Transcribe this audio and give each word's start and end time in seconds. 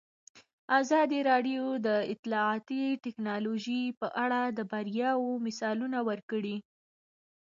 ازادي 0.79 1.19
راډیو 1.29 1.63
د 1.87 1.89
اطلاعاتی 2.13 2.83
تکنالوژي 3.05 3.83
په 3.99 4.07
اړه 4.23 4.41
د 4.57 4.59
بریاوو 4.71 5.31
مثالونه 5.45 5.99
ورکړي. 6.09 6.55